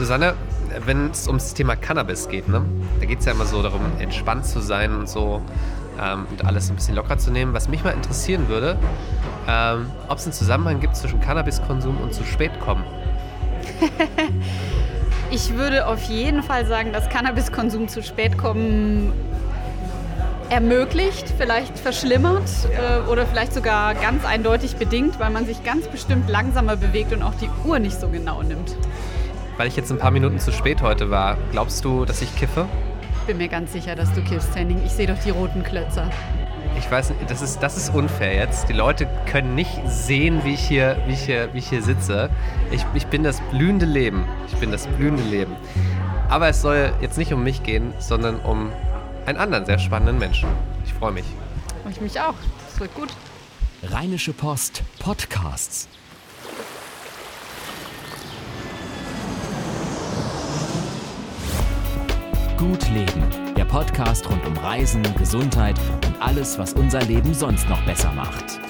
[0.00, 0.32] Susanne,
[0.86, 2.62] wenn es ums Thema Cannabis geht, ne?
[3.00, 5.42] da geht es ja immer so darum, entspannt zu sein und so
[6.00, 7.52] ähm, und alles ein bisschen locker zu nehmen.
[7.52, 8.78] Was mich mal interessieren würde,
[9.46, 12.82] ähm, ob es einen Zusammenhang gibt zwischen Cannabiskonsum und zu spät kommen.
[15.30, 19.12] ich würde auf jeden Fall sagen, dass Cannabiskonsum zu spät kommen
[20.48, 26.30] ermöglicht, vielleicht verschlimmert äh, oder vielleicht sogar ganz eindeutig bedingt, weil man sich ganz bestimmt
[26.30, 28.74] langsamer bewegt und auch die Uhr nicht so genau nimmt.
[29.60, 32.66] Weil ich jetzt ein paar Minuten zu spät heute war, glaubst du, dass ich kiffe?
[33.26, 34.80] Bin mir ganz sicher, dass du kiffst, Henning.
[34.86, 36.08] Ich sehe doch die roten Klötzer.
[36.78, 38.70] Ich weiß nicht, das ist, das ist unfair jetzt.
[38.70, 42.30] Die Leute können nicht sehen, wie ich hier, wie ich hier, wie ich hier sitze.
[42.70, 44.24] Ich, ich bin das blühende Leben.
[44.46, 45.54] Ich bin das blühende Leben.
[46.30, 48.72] Aber es soll jetzt nicht um mich gehen, sondern um
[49.26, 50.48] einen anderen sehr spannenden Menschen.
[50.86, 51.26] Ich freue mich.
[51.90, 52.32] Ich mich auch.
[52.66, 53.10] Das wird gut.
[53.82, 55.86] Rheinische Post Podcasts.
[62.60, 63.54] Gut Leben.
[63.56, 68.60] Der Podcast rund um Reisen, Gesundheit und alles, was unser Leben sonst noch besser macht.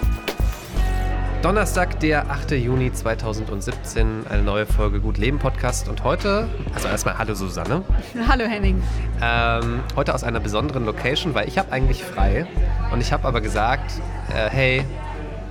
[1.43, 2.53] Donnerstag, der 8.
[2.53, 5.89] Juni 2017, eine neue Folge Gut Leben Podcast.
[5.89, 7.83] Und heute, also erstmal Hallo Susanne.
[8.29, 8.81] Hallo Henning.
[9.21, 12.47] Ähm, heute aus einer besonderen Location, weil ich habe eigentlich frei.
[12.93, 13.91] Und ich habe aber gesagt,
[14.33, 14.85] äh, hey,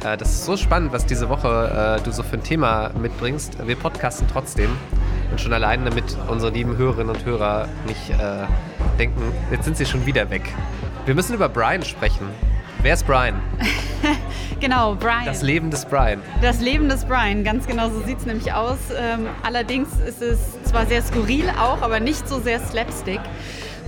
[0.06, 3.68] äh, das ist so spannend, was diese Woche äh, du so für ein Thema mitbringst.
[3.68, 4.70] Wir podcasten trotzdem.
[5.32, 8.46] Und schon allein, damit unsere lieben Hörerinnen und Hörer nicht äh,
[8.98, 10.44] denken, jetzt sind sie schon wieder weg.
[11.06, 12.28] Wir müssen über Brian sprechen.
[12.82, 13.42] Wer ist Brian?
[14.60, 15.26] genau, Brian.
[15.26, 16.22] Das Leben des Brian.
[16.42, 18.78] Das Leben des Brian, ganz genau so sieht es nämlich aus.
[18.98, 23.20] Ähm, allerdings ist es zwar sehr skurril auch, aber nicht so sehr slapstick.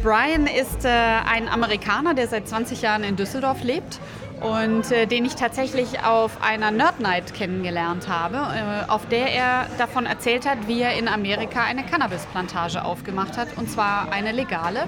[0.04, 4.00] Brian ist äh, ein Amerikaner, der seit 20 Jahren in Düsseldorf lebt
[4.42, 9.68] und äh, den ich tatsächlich auf einer Nerd Night kennengelernt habe, äh, auf der er
[9.78, 14.86] davon erzählt hat, wie er in Amerika eine Cannabisplantage aufgemacht hat, und zwar eine legale.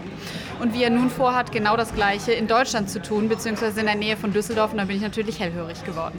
[0.60, 3.96] Und wie er nun vorhat, genau das Gleiche in Deutschland zu tun, beziehungsweise in der
[3.96, 4.72] Nähe von Düsseldorf.
[4.72, 6.16] Und da bin ich natürlich hellhörig geworden.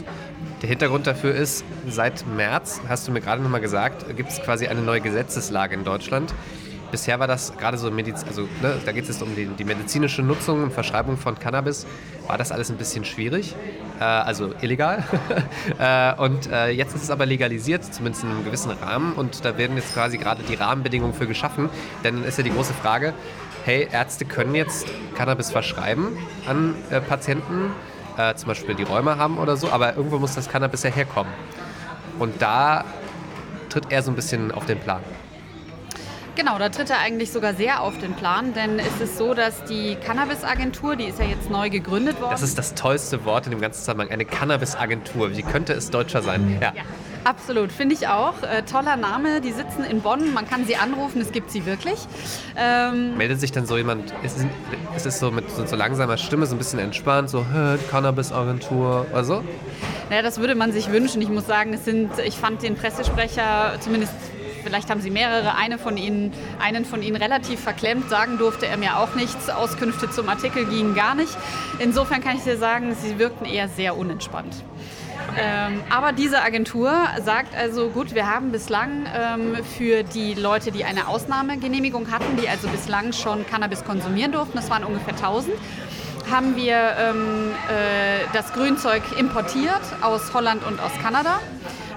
[0.63, 4.67] Der Hintergrund dafür ist, seit März, hast du mir gerade nochmal gesagt, gibt es quasi
[4.67, 6.33] eine neue Gesetzeslage in Deutschland,
[6.95, 9.65] Bisher war das gerade so Mediz also ne, da geht es jetzt um die, die,
[9.65, 11.89] medizinische Nutzung und Verschreibung von Cannabis,
[12.29, 13.57] war das alles ein bisschen schwierig,
[13.99, 15.03] äh, also illegal.
[15.81, 19.59] äh, und äh, jetzt ist es aber legalisiert, zumindest in einem gewissen Rahmen und da
[19.59, 21.69] werden jetzt quasi gerade die Rahmenbedingungen für geschaffen.
[22.05, 23.13] Denn dann ist ja die große Frage,
[23.65, 26.17] hey, Ärzte können jetzt Cannabis verschreiben
[26.47, 27.73] an äh, Patienten,
[28.19, 31.33] äh, zum Beispiel die Rheuma haben oder so, aber irgendwo muss das Cannabis ja herkommen.
[32.21, 32.85] Und da
[33.69, 35.01] tritt er so ein bisschen auf den Plan.
[36.37, 39.65] Genau, da tritt er eigentlich sogar sehr auf den Plan, denn es ist so, dass
[39.65, 42.33] die Cannabis-Agentur, die ist ja jetzt neu gegründet worden.
[42.33, 45.37] Das ist das tollste Wort in dem ganzen Zusammenhang, eine Cannabis-Agentur.
[45.37, 46.59] Wie könnte es deutscher sein?
[46.61, 46.73] Ja.
[46.75, 46.83] ja.
[47.25, 48.43] Absolut, finde ich auch.
[48.43, 49.41] Äh, toller Name.
[49.41, 50.35] Die sitzen in Bonn.
[50.35, 51.99] Man kann sie anrufen, es gibt sie wirklich.
[52.55, 54.47] Ähm Meldet sich dann so jemand, ist es,
[54.95, 57.47] ist es so mit so, so, langsamer Stimme, so ein bisschen entspannt, so
[57.91, 59.43] Cannabis-Agentur oder so?
[60.11, 61.23] Naja, das würde man sich wünschen.
[61.23, 64.13] Ich muss sagen, es sind, ich fand den Pressesprecher zumindest
[64.65, 68.11] vielleicht haben Sie mehrere, eine von Ihnen, einen von Ihnen relativ verklemmt.
[68.11, 69.51] Sagen durfte er mir auch nichts.
[69.51, 71.37] Auskünfte zum Artikel gingen gar nicht.
[71.79, 74.65] Insofern kann ich dir sagen, Sie wirkten eher sehr unentspannt.
[75.37, 76.93] Ähm, aber diese Agentur
[77.23, 82.49] sagt also, gut, wir haben bislang ähm, für die Leute, die eine Ausnahmegenehmigung hatten, die
[82.49, 85.55] also bislang schon Cannabis konsumieren durften, das waren ungefähr 1000,
[86.31, 91.41] haben wir ähm, äh, das Grünzeug importiert aus Holland und aus Kanada.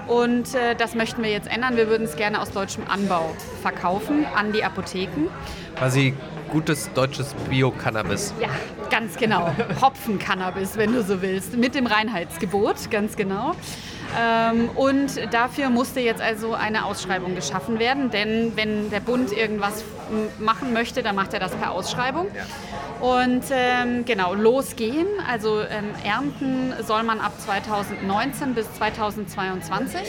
[0.08, 1.76] Und äh, das möchten wir jetzt ändern.
[1.76, 5.28] Wir würden es gerne aus deutschem Anbau verkaufen an die Apotheken.
[5.76, 6.14] Quasi
[6.48, 8.32] gutes deutsches Bio-Cannabis.
[8.40, 8.48] Ja,
[8.90, 9.54] ganz genau.
[9.82, 11.56] Hopfen-Cannabis, wenn du so willst.
[11.56, 13.54] Mit dem Reinheitsgebot, ganz genau.
[14.16, 19.84] Ähm, und dafür musste jetzt also eine Ausschreibung geschaffen werden, denn wenn der Bund irgendwas
[20.38, 22.28] machen möchte, dann macht er das per Ausschreibung.
[22.34, 22.44] Ja.
[23.06, 30.00] Und ähm, genau, losgehen, also ähm, ernten soll man ab 2019 bis 2022.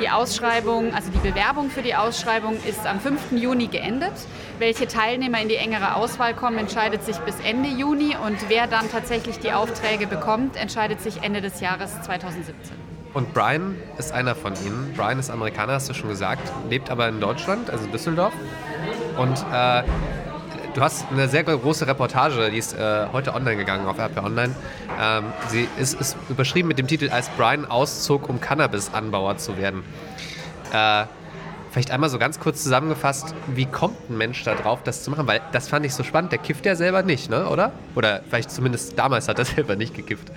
[0.00, 3.32] Die Ausschreibung, also die Bewerbung für die Ausschreibung ist am 5.
[3.32, 4.12] Juni geendet.
[4.58, 8.90] Welche Teilnehmer in die engere Auswahl kommen, entscheidet sich bis Ende Juni und wer dann
[8.90, 12.87] tatsächlich die Aufträge bekommt, entscheidet sich Ende des Jahres 2017.
[13.14, 14.92] Und Brian ist einer von ihnen.
[14.96, 18.34] Brian ist Amerikaner, hast du schon gesagt, lebt aber in Deutschland, also Düsseldorf.
[19.16, 19.82] Und äh,
[20.74, 24.54] du hast eine sehr große Reportage, die ist äh, heute online gegangen auf RP Online.
[25.00, 29.82] Ähm, sie ist, ist, überschrieben mit dem Titel, als Brian auszog, um Cannabis-Anbauer zu werden.
[30.72, 31.04] Äh,
[31.70, 35.26] vielleicht einmal so ganz kurz zusammengefasst, wie kommt ein Mensch da drauf, das zu machen?
[35.26, 36.32] Weil das fand ich so spannend.
[36.32, 37.48] Der kifft ja selber nicht, ne?
[37.48, 37.72] oder?
[37.94, 40.30] Oder vielleicht zumindest damals hat er selber nicht gekifft.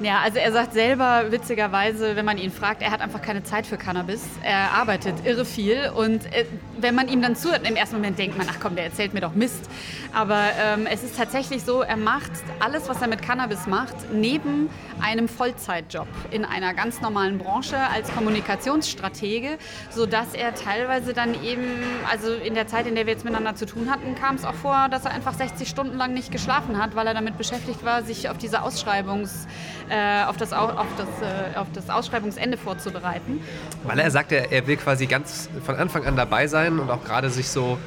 [0.00, 3.66] Ja, also er sagt selber, witzigerweise, wenn man ihn fragt, er hat einfach keine Zeit
[3.66, 4.24] für Cannabis.
[4.44, 6.44] Er arbeitet irre viel und äh,
[6.78, 9.20] wenn man ihm dann zuhört, im ersten Moment denkt man, ach komm, der erzählt mir
[9.20, 9.68] doch Mist.
[10.14, 12.30] Aber ähm, es ist tatsächlich so, er macht
[12.60, 18.12] alles, was er mit Cannabis macht, neben einem Vollzeitjob in einer ganz normalen Branche als
[18.14, 19.58] Kommunikationsstratege,
[19.90, 21.64] sodass er teilweise dann eben,
[22.10, 24.54] also in der Zeit, in der wir jetzt miteinander zu tun hatten, kam es auch
[24.54, 28.04] vor, dass er einfach 60 Stunden lang nicht geschlafen hat, weil er damit beschäftigt war,
[28.04, 29.48] sich auf diese Ausschreibungs
[29.90, 33.40] äh, auf, das, auf, das, äh, auf das Ausschreibungsende vorzubereiten.
[33.84, 37.04] Weil er sagt, er, er will quasi ganz von Anfang an dabei sein und auch
[37.04, 37.78] gerade sich so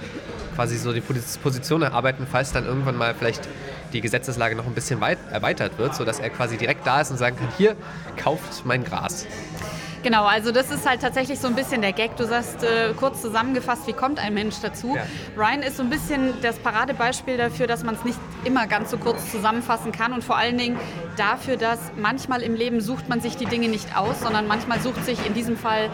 [0.55, 3.47] quasi so die Position erarbeiten, falls dann irgendwann mal vielleicht
[3.93, 7.17] die Gesetzeslage noch ein bisschen weit erweitert wird, sodass er quasi direkt da ist und
[7.17, 7.75] sagen kann, hier,
[8.17, 9.25] kauft mein Gras.
[10.03, 12.15] Genau, also das ist halt tatsächlich so ein bisschen der Gag.
[12.17, 14.95] Du sagst äh, kurz zusammengefasst, wie kommt ein Mensch dazu?
[14.95, 15.03] Ja.
[15.37, 18.97] Ryan ist so ein bisschen das Paradebeispiel dafür, dass man es nicht immer ganz so
[18.97, 20.79] kurz zusammenfassen kann und vor allen Dingen
[21.17, 25.05] dafür, dass manchmal im Leben sucht man sich die Dinge nicht aus, sondern manchmal sucht
[25.05, 25.89] sich in diesem Fall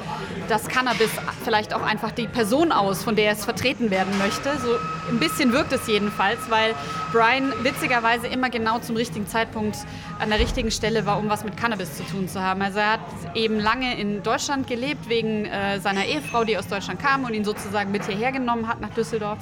[0.48, 1.10] das Cannabis
[1.44, 4.58] vielleicht auch einfach die Person aus, von der es vertreten werden möchte.
[4.60, 4.70] So
[5.10, 6.74] ein bisschen wirkt es jedenfalls, weil
[7.12, 9.78] Brian witzigerweise immer genau zum richtigen Zeitpunkt
[10.20, 12.62] an der richtigen Stelle war, um was mit Cannabis zu tun zu haben.
[12.62, 13.00] Also er hat
[13.36, 17.44] eben lange in Deutschland gelebt wegen äh, seiner Ehefrau, die aus Deutschland kam und ihn
[17.44, 19.40] sozusagen mit hierher genommen hat nach Düsseldorf.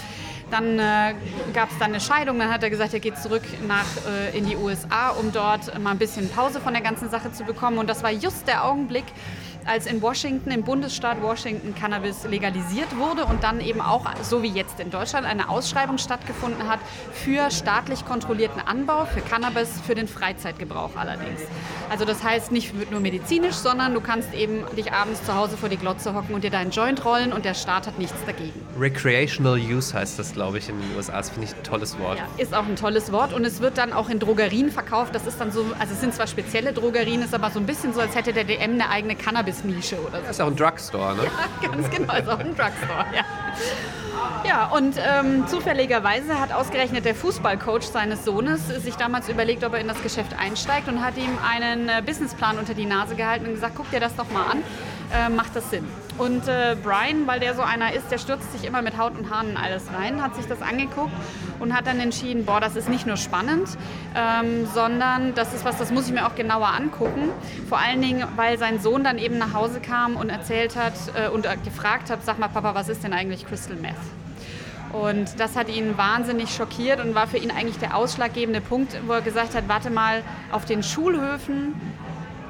[0.55, 1.15] Dann äh,
[1.53, 4.45] gab es dann eine Scheidung, dann hat er gesagt, er geht zurück nach, äh, in
[4.45, 7.77] die USA, um dort mal ein bisschen Pause von der ganzen Sache zu bekommen.
[7.77, 9.03] Und das war just der Augenblick,
[9.65, 14.49] als in Washington, im Bundesstaat Washington, Cannabis legalisiert wurde und dann eben auch, so wie
[14.49, 16.79] jetzt in Deutschland, eine Ausschreibung stattgefunden hat
[17.11, 21.41] für staatlich kontrollierten Anbau für Cannabis für den Freizeitgebrauch allerdings.
[21.89, 25.69] Also das heißt nicht nur medizinisch, sondern du kannst eben dich abends zu Hause vor
[25.69, 28.53] die Glotze hocken und dir deinen Joint rollen und der Staat hat nichts dagegen.
[28.79, 31.17] Recreational Use heißt das, glaube ich, in den USA.
[31.17, 32.17] Das finde ich ein tolles Wort.
[32.17, 35.15] Ja, ist auch ein tolles Wort und es wird dann auch in Drogerien verkauft.
[35.15, 37.93] Das ist dann so, also es sind zwar spezielle Drogerien, ist aber so ein bisschen
[37.93, 40.21] so, als hätte der DM eine eigene Cannabis Cannabis-Nische oder so.
[40.21, 41.23] Das ist auch ein Drugstore, ne?
[41.61, 43.23] Ja, ganz genau, ist auch ein Drugstore, ja.
[44.45, 49.79] Ja, und ähm, zufälligerweise hat ausgerechnet der Fußballcoach seines Sohnes sich damals überlegt, ob er
[49.79, 53.53] in das Geschäft einsteigt und hat ihm einen äh, Businessplan unter die Nase gehalten und
[53.53, 54.63] gesagt, guck dir das doch mal an
[55.13, 55.85] äh, macht das Sinn.
[56.17, 59.29] Und äh, Brian, weil der so einer ist, der stürzt sich immer mit Haut und
[59.29, 61.11] Haaren in alles rein, hat sich das angeguckt
[61.59, 63.67] und hat dann entschieden, boah, das ist nicht nur spannend,
[64.15, 67.29] ähm, sondern das ist was, das muss ich mir auch genauer angucken.
[67.67, 71.29] Vor allen Dingen, weil sein Sohn dann eben nach Hause kam und erzählt hat äh,
[71.29, 73.95] und äh, gefragt hat, sag mal Papa, was ist denn eigentlich Crystal Meth?
[74.93, 79.13] Und das hat ihn wahnsinnig schockiert und war für ihn eigentlich der ausschlaggebende Punkt, wo
[79.13, 80.23] er gesagt hat, warte mal,
[80.53, 81.73] auf den Schulhöfen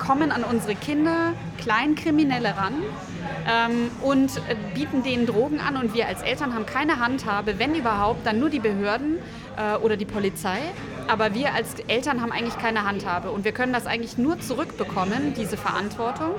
[0.06, 2.74] kommen an unsere Kinder Kleinkriminelle ran
[3.48, 4.32] ähm, und
[4.74, 8.50] bieten denen Drogen an und wir als Eltern haben keine Handhabe, wenn überhaupt, dann nur
[8.50, 9.18] die Behörden
[9.58, 10.60] äh, oder die Polizei.
[11.08, 15.34] Aber wir als Eltern haben eigentlich keine Handhabe und wir können das eigentlich nur zurückbekommen,
[15.36, 16.32] diese Verantwortung,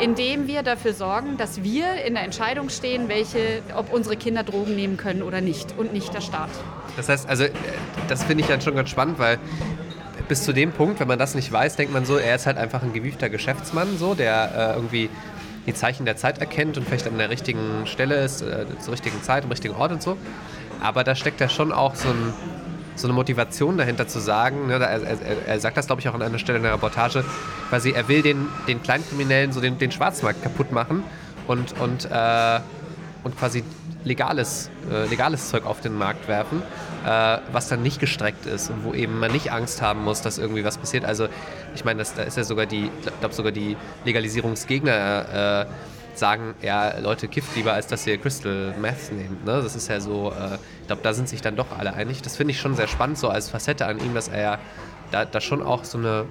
[0.00, 4.74] indem wir dafür sorgen, dass wir in der Entscheidung stehen, welche, ob unsere Kinder Drogen
[4.74, 6.50] nehmen können oder nicht und nicht der Staat.
[6.96, 7.50] Das heißt, also äh,
[8.08, 9.38] das finde ich dann schon ganz spannend, weil
[10.28, 12.58] bis zu dem Punkt, wenn man das nicht weiß, denkt man so, er ist halt
[12.58, 15.10] einfach ein gewiefter Geschäftsmann, so, der äh, irgendwie
[15.66, 19.22] die Zeichen der Zeit erkennt und vielleicht an der richtigen Stelle ist, äh, zur richtigen
[19.22, 20.16] Zeit, am richtigen Ort und so.
[20.80, 22.32] Aber da steckt ja schon auch so, ein,
[22.94, 26.14] so eine Motivation dahinter zu sagen, ne, er, er, er, sagt das, glaube ich, auch
[26.14, 27.24] an einer Stelle in der Reportage,
[27.68, 31.02] quasi er will den, den Kleinkriminellen so den, den Schwarzmarkt kaputt machen
[31.46, 32.60] und, und, äh,
[33.24, 33.64] und quasi
[34.04, 36.62] legales, äh, legales Zeug auf den Markt werfen,
[37.08, 40.36] äh, was dann nicht gestreckt ist und wo eben man nicht Angst haben muss, dass
[40.36, 41.06] irgendwie was passiert.
[41.06, 41.28] Also
[41.74, 45.66] ich meine, da ist ja sogar die, ich glaube sogar die Legalisierungsgegner äh,
[46.14, 49.44] sagen, ja, Leute, kifft lieber, als dass ihr Crystal Meth nehmt.
[49.46, 49.62] Ne?
[49.62, 52.20] Das ist ja so, äh, ich glaube, da sind sich dann doch alle einig.
[52.20, 54.58] Das finde ich schon sehr spannend, so als Facette an ihm, dass er ja
[55.10, 56.26] da, da schon auch so eine,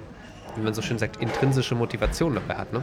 [0.54, 2.72] wie man so schön sagt, intrinsische Motivation dabei hat.
[2.72, 2.82] Ne?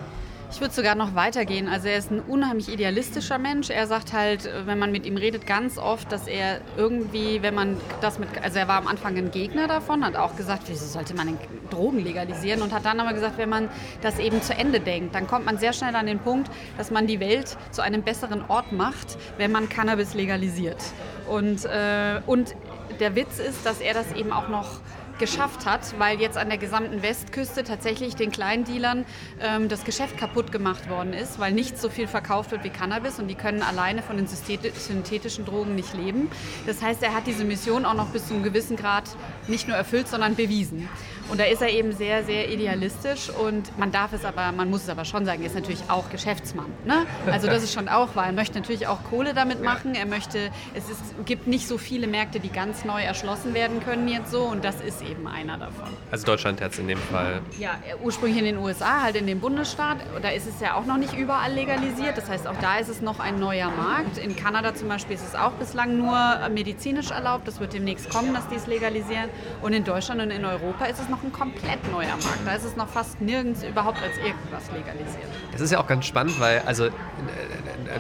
[0.52, 1.68] Ich würde sogar noch weitergehen.
[1.68, 3.70] Also er ist ein unheimlich idealistischer Mensch.
[3.70, 7.78] Er sagt halt, wenn man mit ihm redet, ganz oft, dass er irgendwie, wenn man
[8.02, 11.14] das mit, also er war am Anfang ein Gegner davon, hat auch gesagt, wieso sollte
[11.14, 11.38] man
[11.70, 13.70] Drogen legalisieren und hat dann aber gesagt, wenn man
[14.02, 17.08] das eben zu Ende denkt, dann kommt man sehr schnell an den Punkt, dass man
[17.08, 20.82] die Welt zu einem besseren Ort macht, wenn man Cannabis legalisiert.
[21.28, 22.56] Und, äh, und
[23.00, 24.80] der Witz ist, dass er das eben auch noch
[25.20, 29.06] geschafft hat, weil jetzt an der gesamten Westküste tatsächlich den Kleindealern
[29.42, 33.20] ähm, das Geschäft kaputt gemacht worden ist, weil nicht so viel verkauft wird wie Cannabis
[33.20, 36.30] und die können alleine von den synthetischen Drogen nicht leben.
[36.66, 39.04] Das heißt, er hat diese Mission auch noch bis zu einem gewissen Grad
[39.48, 40.90] nicht nur erfüllt, sondern bewiesen.
[41.30, 44.84] Und da ist er eben sehr, sehr idealistisch und man darf es aber, man muss
[44.84, 46.68] es aber schon sagen, er ist natürlich auch Geschäftsmann.
[46.86, 47.06] Ne?
[47.32, 49.96] Also das ist schon auch, weil er möchte natürlich auch Kohle damit machen.
[49.96, 54.08] Er möchte, es ist, gibt nicht so viele Märkte, die ganz neu erschlossen werden können
[54.08, 55.88] jetzt so und das ist eben einer davon.
[56.12, 57.42] Also Deutschland jetzt in dem Fall.
[57.60, 57.72] Ja,
[58.04, 59.98] ursprünglich in den USA, halt in dem Bundesstaat.
[60.22, 62.18] Da ist es ja auch noch nicht überall legalisiert.
[62.18, 64.18] Das heißt, auch da ist es noch ein neuer Markt.
[64.18, 66.18] In Kanada zum Beispiel ist es auch bislang nur
[66.50, 67.48] medizinisch erlaubt.
[67.48, 69.30] Das wird demnächst kommen, dass die es legalisieren.
[69.62, 72.40] Und in Deutschland und in Europa ist es noch ein komplett neuer Markt.
[72.46, 75.28] Da ist es noch fast nirgends überhaupt als irgendwas legalisiert.
[75.52, 76.92] Das ist ja auch ganz spannend, weil also äh,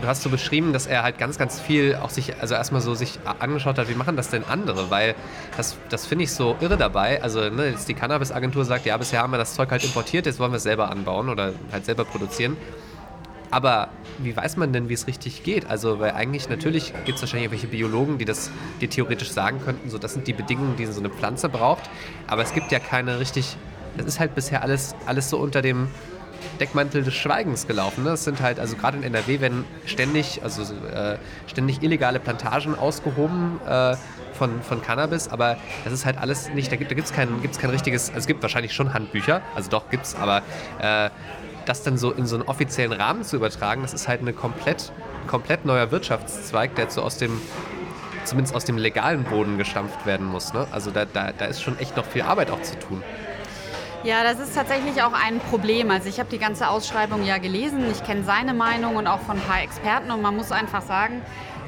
[0.01, 2.95] du hast so beschrieben, dass er halt ganz, ganz viel auch sich, also erstmal so
[2.95, 5.15] sich angeschaut hat, wie machen das denn andere, weil
[5.57, 7.22] das, das finde ich so irre dabei.
[7.22, 10.39] Also ne, jetzt die Cannabis-Agentur sagt, ja, bisher haben wir das Zeug halt importiert, jetzt
[10.39, 12.57] wollen wir es selber anbauen oder halt selber produzieren.
[13.55, 15.69] Aber wie weiß man denn, wie es richtig geht?
[15.69, 19.89] Also, weil eigentlich natürlich gibt es wahrscheinlich irgendwelche Biologen, die das dir theoretisch sagen könnten,
[19.89, 21.89] so das sind die Bedingungen, die so eine Pflanze braucht.
[22.27, 23.55] Aber es gibt ja keine richtig,
[23.97, 25.88] es ist halt bisher alles, alles so unter dem
[26.59, 28.03] Deckmantel des Schweigens gelaufen.
[28.03, 28.09] Ne?
[28.09, 33.62] Es sind halt, also gerade in NRW werden ständig, also äh, ständig illegale Plantagen ausgehoben
[33.65, 33.95] äh,
[34.33, 38.09] von, von Cannabis, aber das ist halt alles nicht, da gibt es kein, kein richtiges,
[38.09, 40.41] also es gibt wahrscheinlich schon Handbücher, also doch gibt es, aber
[40.81, 41.09] äh,
[41.65, 44.91] das dann so in so einen offiziellen Rahmen zu übertragen, das ist halt ein komplett,
[45.27, 47.41] komplett neuer Wirtschaftszweig, der so aus dem
[48.25, 50.53] zumindest aus dem legalen Boden gestampft werden muss.
[50.53, 50.67] Ne?
[50.72, 53.03] Also da, da, da ist schon echt noch viel Arbeit auch zu tun.
[54.03, 55.89] Ja, das ist tatsächlich auch ein Problem.
[55.89, 59.38] Also ich habe die ganze Ausschreibung ja gelesen, ich kenne seine Meinung und auch von
[59.38, 61.22] ein paar Experten und man muss einfach sagen,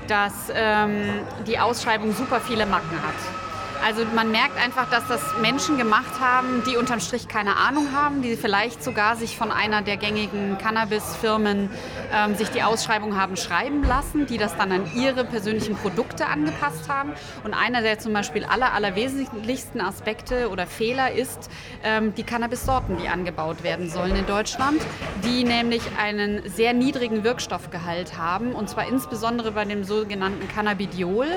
[0.08, 3.47] dass ähm, die Ausschreibung super viele Macken hat.
[3.86, 8.22] Also man merkt einfach, dass das Menschen gemacht haben, die unterm Strich keine Ahnung haben,
[8.22, 11.70] die vielleicht sogar sich von einer der gängigen Cannabis-Firmen
[12.14, 16.90] ähm, sich die Ausschreibung haben schreiben lassen, die das dann an ihre persönlichen Produkte angepasst
[16.90, 17.14] haben.
[17.44, 21.50] Und einer der zum Beispiel aller, aller wesentlichsten Aspekte oder Fehler ist
[21.84, 24.82] ähm, die Cannabis-Sorten, die angebaut werden sollen in Deutschland,
[25.24, 31.28] die nämlich einen sehr niedrigen Wirkstoffgehalt haben und zwar insbesondere bei dem sogenannten Cannabidiol.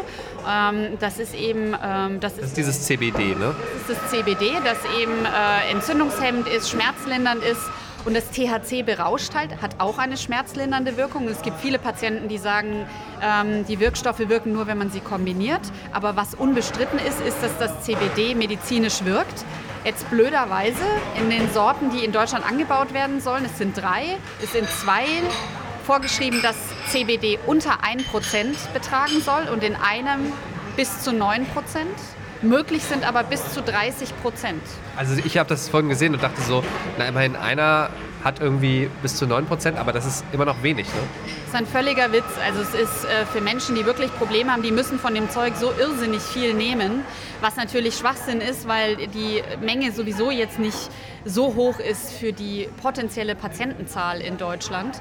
[0.49, 3.55] Ähm, das ist eben ähm, das das, das ist dieses CBD, ne?
[3.87, 7.63] Das ist das CBD, das eben äh, entzündungshemmend ist, schmerzlindernd ist.
[8.07, 11.29] Und das THC berauscht halt, hat auch eine schmerzlindernde Wirkung.
[11.29, 12.87] Es gibt viele Patienten, die sagen,
[13.23, 15.61] ähm, die Wirkstoffe wirken nur, wenn man sie kombiniert.
[15.93, 19.45] Aber was unbestritten ist, ist, dass das CBD medizinisch wirkt.
[19.85, 20.83] Jetzt blöderweise
[21.19, 25.05] in den Sorten, die in Deutschland angebaut werden sollen, es sind drei, ist in zwei
[25.85, 26.57] vorgeschrieben, dass
[26.89, 30.33] CBD unter 1% betragen soll und in einem
[30.77, 31.47] bis zu 9%.
[32.43, 34.63] Möglich sind aber bis zu 30 Prozent.
[34.97, 36.65] Also ich habe das vorhin gesehen und dachte so,
[36.97, 37.91] na immerhin einer
[38.25, 40.87] hat irgendwie bis zu 9 Prozent, aber das ist immer noch wenig.
[40.87, 41.01] Ne?
[41.27, 42.25] Das ist ein völliger Witz.
[42.45, 45.55] Also es ist äh, für Menschen, die wirklich Probleme haben, die müssen von dem Zeug
[45.57, 47.03] so irrsinnig viel nehmen,
[47.43, 50.91] was natürlich Schwachsinn ist, weil die Menge sowieso jetzt nicht
[51.25, 55.01] so hoch ist für die potenzielle Patientenzahl in Deutschland.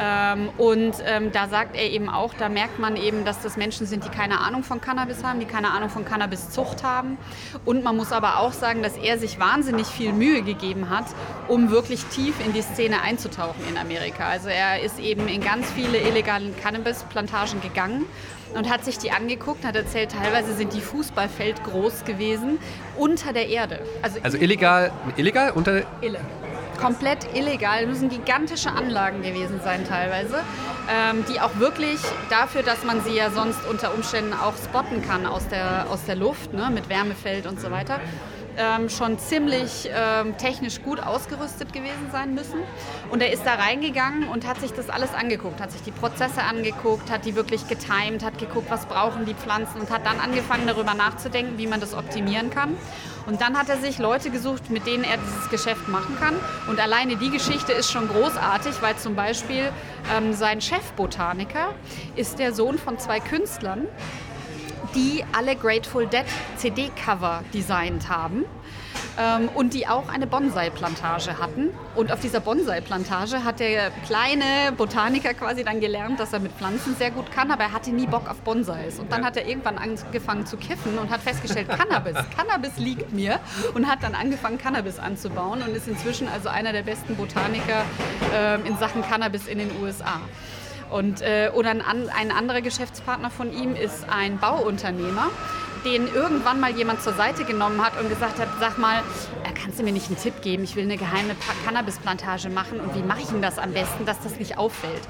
[0.00, 3.86] Ähm, und ähm, da sagt er eben auch, da merkt man eben, dass das Menschen
[3.86, 7.18] sind, die keine Ahnung von Cannabis haben, die keine Ahnung von Cannabiszucht haben.
[7.64, 11.06] Und man muss aber auch sagen, dass er sich wahnsinnig viel Mühe gegeben hat,
[11.48, 14.28] um wirklich tief in die Szene einzutauchen in Amerika.
[14.28, 18.06] Also er ist eben in ganz viele illegale Cannabisplantagen gegangen
[18.54, 22.58] und hat sich die angeguckt, hat erzählt, teilweise sind die Fußballfeld groß gewesen
[22.96, 23.80] unter der Erde.
[24.02, 26.20] Also, also illegal, illegal unter Ille.
[26.80, 30.44] Komplett illegal, das müssen gigantische Anlagen gewesen sein teilweise,
[30.88, 31.98] ähm, die auch wirklich
[32.30, 36.14] dafür, dass man sie ja sonst unter Umständen auch spotten kann aus der, aus der
[36.14, 38.00] Luft, ne, mit Wärmefeld und so weiter,
[38.58, 42.60] ähm, schon ziemlich ähm, technisch gut ausgerüstet gewesen sein müssen.
[43.10, 46.42] Und er ist da reingegangen und hat sich das alles angeguckt, hat sich die Prozesse
[46.42, 50.66] angeguckt, hat die wirklich getimed, hat geguckt, was brauchen die Pflanzen und hat dann angefangen
[50.66, 52.76] darüber nachzudenken, wie man das optimieren kann.
[53.26, 56.34] Und dann hat er sich Leute gesucht, mit denen er dieses Geschäft machen kann.
[56.66, 59.70] Und alleine die Geschichte ist schon großartig, weil zum Beispiel
[60.16, 61.74] ähm, sein Chefbotaniker
[62.16, 63.86] ist der Sohn von zwei Künstlern
[64.98, 66.24] die alle Grateful Dead
[66.56, 68.44] CD-Cover designt haben
[69.16, 71.70] ähm, und die auch eine Bonsai-Plantage hatten.
[71.94, 76.96] Und auf dieser Bonsai-Plantage hat der kleine Botaniker quasi dann gelernt, dass er mit Pflanzen
[76.96, 78.98] sehr gut kann, aber er hatte nie Bock auf Bonsais.
[78.98, 83.38] Und dann hat er irgendwann angefangen zu kiffen und hat festgestellt, Cannabis, Cannabis liegt mir
[83.74, 87.84] und hat dann angefangen, Cannabis anzubauen und ist inzwischen also einer der besten Botaniker
[88.34, 90.20] äh, in Sachen Cannabis in den USA.
[90.90, 95.30] Und, äh, oder ein, ein anderer Geschäftspartner von ihm ist ein Bauunternehmer,
[95.84, 99.02] den irgendwann mal jemand zur Seite genommen hat und gesagt hat, sag mal,
[99.62, 100.64] kannst du mir nicht einen Tipp geben?
[100.64, 104.20] Ich will eine geheime Cannabisplantage machen und wie mache ich denn das am besten, dass
[104.20, 105.02] das nicht auffällt?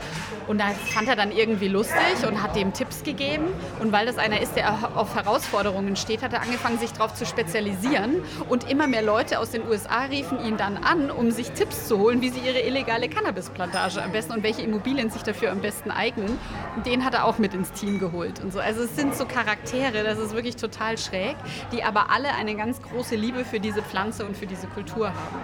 [0.47, 3.45] Und da fand er dann irgendwie lustig und hat dem Tipps gegeben.
[3.81, 7.27] Und weil das einer ist, der auf Herausforderungen steht, hat er angefangen, sich darauf zu
[7.27, 8.23] spezialisieren.
[8.49, 11.99] Und immer mehr Leute aus den USA riefen ihn dann an, um sich Tipps zu
[11.99, 15.91] holen, wie sie ihre illegale Cannabisplantage am besten und welche Immobilien sich dafür am besten
[15.91, 16.39] eignen.
[16.87, 18.61] Den hat er auch mit ins Team geholt und so.
[18.61, 21.37] Also es sind so Charaktere, das ist wirklich total schräg,
[21.73, 25.43] die aber alle eine ganz große Liebe für diese Pflanze und für diese Kultur haben.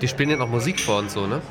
[0.00, 1.42] Die spielen ja noch Musik vor und so, ne?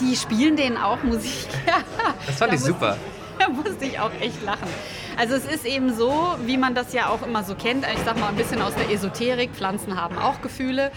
[0.00, 1.48] Die spielen denen auch Musik.
[2.26, 2.96] das fand da ich super.
[3.38, 4.68] da musste ich auch echt lachen.
[5.16, 8.18] Also es ist eben so, wie man das ja auch immer so kennt, ich sag
[8.18, 10.92] mal ein bisschen aus der Esoterik, Pflanzen haben auch Gefühle.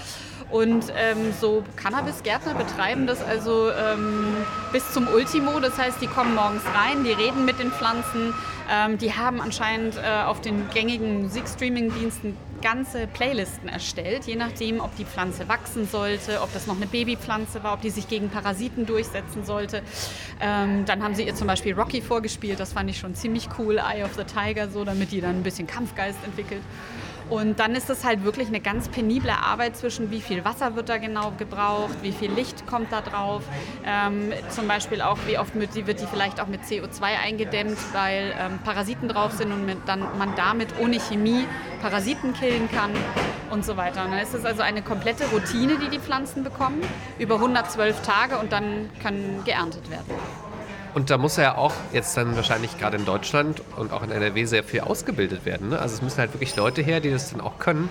[0.51, 4.36] Und ähm, so Cannabis-Gärtner betreiben das also ähm,
[4.74, 5.62] bis zum Ultimo.
[5.62, 8.33] Das heißt, die kommen morgens rein, die reden mit den Pflanzen.
[8.71, 14.95] Ähm, die haben anscheinend äh, auf den gängigen Musikstreaming-Diensten ganze Playlisten erstellt, je nachdem, ob
[14.95, 18.85] die Pflanze wachsen sollte, ob das noch eine Babypflanze war, ob die sich gegen Parasiten
[18.85, 19.81] durchsetzen sollte.
[20.39, 23.77] Ähm, dann haben sie ihr zum Beispiel Rocky vorgespielt, das fand ich schon ziemlich cool,
[23.77, 26.61] Eye of the Tiger, so, damit die dann ein bisschen Kampfgeist entwickelt.
[27.31, 30.89] Und dann ist es halt wirklich eine ganz penible Arbeit zwischen, wie viel Wasser wird
[30.89, 33.43] da genau gebraucht, wie viel Licht kommt da drauf.
[33.85, 37.77] Ähm, zum Beispiel auch, wie oft wird die, wird die vielleicht auch mit CO2 eingedämmt,
[37.93, 41.45] weil ähm, Parasiten drauf sind und mit, dann man damit ohne Chemie
[41.81, 42.91] Parasiten killen kann
[43.50, 44.03] und so weiter.
[44.03, 46.81] Und dann ist es also eine komplette Routine, die die Pflanzen bekommen,
[47.17, 50.50] über 112 Tage und dann können geerntet werden.
[50.93, 54.45] Und da muss ja auch jetzt dann wahrscheinlich gerade in Deutschland und auch in NRW
[54.45, 55.69] sehr viel ausgebildet werden.
[55.69, 55.79] Ne?
[55.79, 57.89] Also es müssen halt wirklich Leute her, die das dann auch können.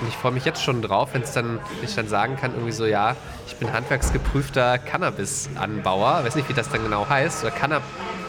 [0.00, 2.72] Und ich freue mich jetzt schon drauf, wenn es dann, ich dann sagen kann, irgendwie
[2.72, 7.80] so, ja, ich bin handwerksgeprüfter Cannabis-Anbauer, weiß nicht, wie das dann genau heißt, oder Canna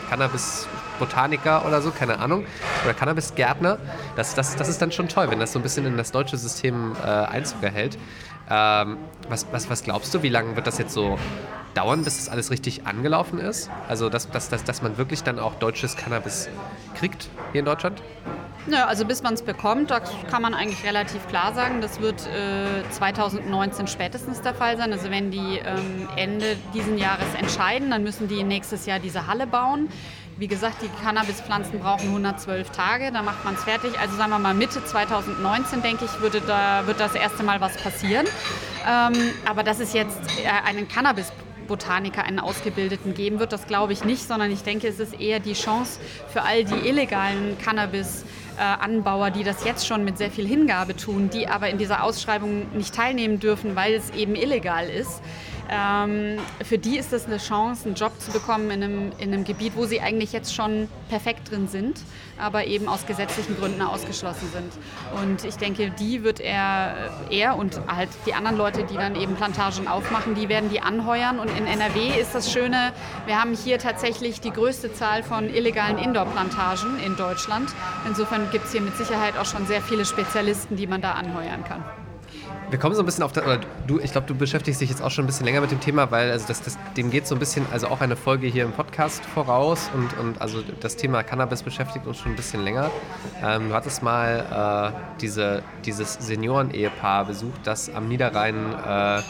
[0.09, 2.45] Cannabis-Botaniker oder so, keine Ahnung,
[2.83, 3.77] oder Cannabis-Gärtner.
[4.17, 6.37] Das, das, das ist dann schon toll, wenn das so ein bisschen in das deutsche
[6.37, 7.97] System äh, Einzug erhält.
[8.49, 8.97] Ähm,
[9.29, 11.17] was, was, was glaubst du, wie lange wird das jetzt so
[11.73, 13.69] dauern, bis das alles richtig angelaufen ist?
[13.87, 16.49] Also, dass, dass, dass, dass man wirklich dann auch deutsches Cannabis
[16.95, 18.01] kriegt hier in Deutschland?
[18.67, 22.27] Ja, also bis man es bekommt, da kann man eigentlich relativ klar sagen, das wird
[22.27, 24.91] äh, 2019 spätestens der Fall sein.
[24.91, 29.47] Also wenn die ähm, Ende diesen Jahres entscheiden, dann müssen die nächstes Jahr diese Halle
[29.47, 29.89] bauen.
[30.41, 33.99] Wie gesagt, die Cannabispflanzen brauchen 112 Tage, da macht man es fertig.
[33.99, 37.77] Also sagen wir mal Mitte 2019, denke ich, würde da, wird das erste Mal was
[37.77, 38.25] passieren.
[38.83, 39.13] Ähm,
[39.45, 41.31] aber dass es jetzt äh, einen Cannabis
[41.67, 43.53] Botaniker einen Ausgebildeten geben wird.
[43.53, 46.87] Das glaube ich nicht, sondern ich denke, es ist eher die Chance für all die
[46.89, 52.03] illegalen Cannabis-Anbauer, die das jetzt schon mit sehr viel Hingabe tun, die aber in dieser
[52.03, 55.21] Ausschreibung nicht teilnehmen dürfen, weil es eben illegal ist.
[55.73, 59.45] Ähm, für die ist das eine Chance, einen Job zu bekommen in einem, in einem
[59.45, 62.01] Gebiet, wo sie eigentlich jetzt schon perfekt drin sind,
[62.37, 64.73] aber eben aus gesetzlichen Gründen ausgeschlossen sind.
[65.23, 69.35] Und ich denke, die wird er, er und halt die anderen Leute, die dann eben
[69.35, 71.39] Plantagen aufmachen, die werden die anheuern.
[71.39, 72.91] Und in NRW ist das Schöne,
[73.25, 77.69] wir haben hier tatsächlich die größte Zahl von illegalen Indoor-Plantagen in Deutschland.
[78.05, 81.63] Insofern gibt es hier mit Sicherheit auch schon sehr viele Spezialisten, die man da anheuern
[81.63, 81.81] kann.
[82.71, 85.01] Wir kommen so ein bisschen auf, das, oder du, ich glaube, du beschäftigst dich jetzt
[85.01, 87.35] auch schon ein bisschen länger mit dem Thema, weil also das, das, dem geht so
[87.35, 91.21] ein bisschen, also auch eine Folge hier im Podcast voraus und, und also das Thema
[91.21, 92.89] Cannabis beschäftigt uns schon ein bisschen länger.
[93.43, 99.21] Ähm, du hattest mal äh, diese, dieses Senioren-Ehepaar besucht, das am Niederrhein äh,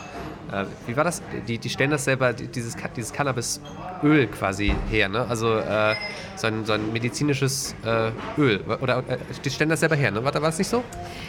[0.51, 1.21] äh, wie war das?
[1.47, 5.25] Die, die stellen das selber, dieses, dieses Cannabisöl quasi her, ne?
[5.27, 5.95] Also äh,
[6.35, 8.61] so, ein, so ein medizinisches äh, Öl.
[8.81, 10.23] Oder äh, die stellen das selber her, ne?
[10.23, 10.83] War, war das nicht so?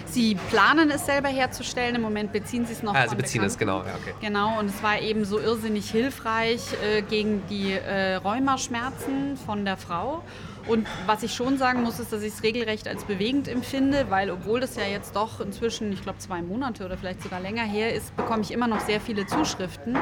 [0.06, 2.94] Sie planen es selber herzustellen, im Moment beziehen sie es noch.
[2.94, 3.78] Ah, sie beziehen es, genau.
[3.78, 4.14] Ja, okay.
[4.20, 9.76] Genau, und es war eben so irrsinnig hilfreich äh, gegen die äh, Rheumaschmerzen von der
[9.76, 10.22] Frau.
[10.66, 14.31] Und was ich schon sagen muss, ist, dass ich es regelrecht als bewegend empfinde, weil
[14.31, 17.94] obwohl das ja jetzt doch inzwischen, ich glaube, zwei Monate oder vielleicht sogar länger her
[17.94, 19.96] ist, bekomme ich immer noch sehr viele Zuschriften,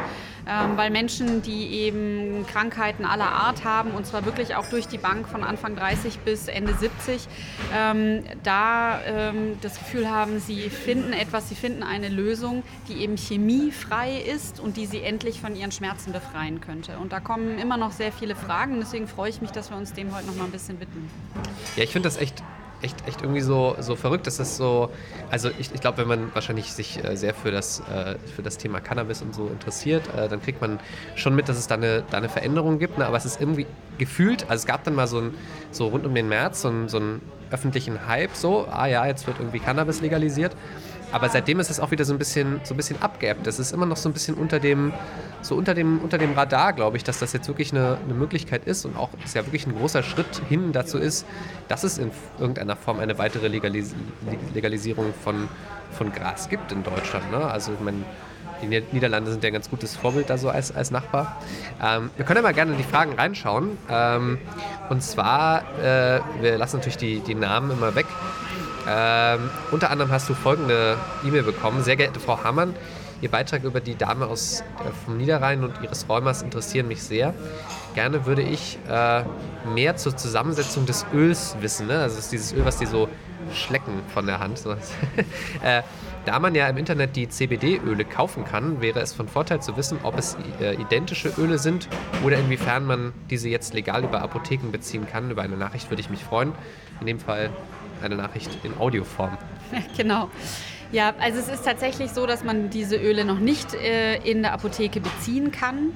[0.47, 4.99] ähm, weil Menschen, die eben Krankheiten aller Art haben, und zwar wirklich auch durch die
[4.99, 7.27] Bank von Anfang 30 bis Ende 70,
[7.75, 13.17] ähm, da ähm, das Gefühl haben, sie finden etwas, sie finden eine Lösung, die eben
[13.17, 16.99] chemiefrei ist und die sie endlich von ihren Schmerzen befreien könnte.
[16.99, 19.93] Und da kommen immer noch sehr viele Fragen, deswegen freue ich mich, dass wir uns
[19.93, 21.09] dem heute nochmal ein bisschen widmen.
[21.77, 22.43] Ja, ich finde das echt
[22.83, 24.27] echt, echt irgendwie so, so verrückt.
[24.27, 24.91] Das ist so,
[25.31, 28.59] also ich, ich glaube, wenn man wahrscheinlich sich äh, sehr für das, äh, für das
[28.59, 30.79] Thema Cannabis und so interessiert, äh, dann kriegt man
[31.15, 32.99] schon mit, dass es da eine, da eine Veränderung gibt.
[32.99, 33.07] Ne?
[33.07, 33.67] Aber es ist irgendwie
[33.99, 35.35] gefühlt, also es gab dann mal so, ein,
[35.71, 39.27] so rund um den März so, ein, so einen öffentlichen Hype, so, ah ja, jetzt
[39.27, 40.57] wird irgendwie Cannabis legalisiert.
[41.13, 43.47] Aber seitdem ist es auch wieder so ein bisschen, so ein bisschen abgeebbt.
[43.47, 44.93] Das ist immer noch so ein bisschen unter dem,
[45.43, 48.67] so unter dem, unter dem Radar, glaube ich, dass das jetzt wirklich eine, eine Möglichkeit
[48.67, 51.27] ist und auch ist ja wirklich ein großer Schritt hin dazu ist,
[51.69, 53.95] dass es in irgendeiner Form eine weitere Legalis
[54.55, 55.49] Legalisierung von,
[55.93, 57.31] von Gras gibt in Deutschland.
[57.31, 57.39] Ne?
[57.39, 58.05] Also ich meine,
[58.63, 61.37] die Niederlande sind ja ein ganz gutes Vorbild da so als, als Nachbar.
[61.83, 63.79] Ähm, wir können ja mal gerne in die Fragen reinschauen.
[63.91, 64.39] Ähm,
[64.89, 68.07] und zwar, äh, wir lassen natürlich die, die Namen immer weg.
[68.89, 71.83] Ähm, unter anderem hast du folgende E-Mail bekommen.
[71.83, 72.75] Sehr geehrte Frau Hammann,
[73.23, 74.65] Ihr Beitrag über die Dame aus, äh,
[75.05, 77.35] vom Niederrhein und ihres Räumers interessieren mich sehr.
[77.95, 79.25] Gerne würde ich äh,
[79.75, 81.89] mehr zur Zusammensetzung des Öls wissen.
[81.89, 81.99] Ne?
[81.99, 83.09] Also das ist dieses Öl, was die so
[83.53, 84.63] schlecken von der Hand.
[85.63, 85.83] äh,
[86.25, 89.99] da man ja im Internet die CBD-Öle kaufen kann, wäre es von Vorteil zu wissen,
[90.03, 91.89] ob es äh, identische Öle sind
[92.25, 95.31] oder inwiefern man diese jetzt legal über Apotheken beziehen kann.
[95.31, 96.53] Über eine Nachricht würde ich mich freuen.
[97.01, 97.51] In dem Fall
[98.03, 99.37] eine Nachricht in Audioform.
[99.97, 100.31] genau.
[100.93, 104.53] Ja, also es ist tatsächlich so, dass man diese Öle noch nicht äh, in der
[104.53, 105.93] Apotheke beziehen kann.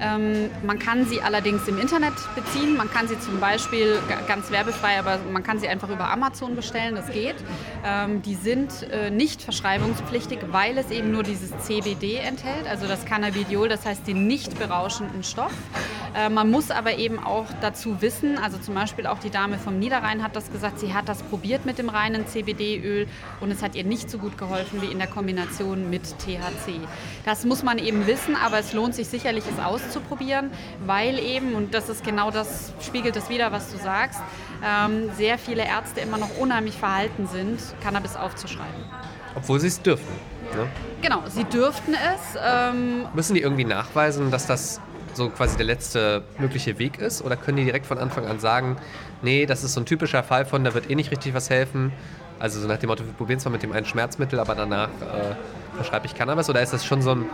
[0.00, 2.76] Ähm, man kann sie allerdings im Internet beziehen.
[2.76, 6.94] Man kann sie zum Beispiel ganz werbefrei, aber man kann sie einfach über Amazon bestellen.
[6.94, 7.36] Das geht.
[7.84, 13.04] Ähm, die sind äh, nicht verschreibungspflichtig, weil es eben nur dieses CBD enthält, also das
[13.04, 15.52] Cannabidiol, das heißt den nicht berauschenden Stoff.
[16.14, 19.78] Äh, man muss aber eben auch dazu wissen, also zum Beispiel auch die Dame vom
[19.78, 23.06] Niederrhein hat das gesagt, sie hat das probiert mit dem reinen CBD-Öl
[23.40, 26.80] und es hat ihr nicht so gut geholfen wie in der Kombination mit THC.
[27.24, 29.87] Das muss man eben wissen, aber es lohnt sich sicherlich, es auszuprobieren,
[30.86, 34.20] weil eben, und das ist genau das, spiegelt das wieder, was du sagst,
[34.64, 38.84] ähm, sehr viele Ärzte immer noch unheimlich verhalten sind, Cannabis aufzuschreiben.
[39.34, 40.06] Obwohl sie es dürfen.
[40.54, 40.66] Ne?
[41.02, 42.38] Genau, sie dürften es.
[42.42, 44.80] Ähm Müssen die irgendwie nachweisen, dass das
[45.14, 47.22] so quasi der letzte mögliche Weg ist?
[47.22, 48.76] Oder können die direkt von Anfang an sagen,
[49.22, 51.92] nee, das ist so ein typischer Fall von, da wird eh nicht richtig was helfen,
[52.38, 55.34] also so nach dem Motto, wir probieren zwar mit dem einen Schmerzmittel, aber danach äh,
[55.74, 56.48] verschreibe ich Cannabis?
[56.48, 57.26] Oder ist das schon so ein,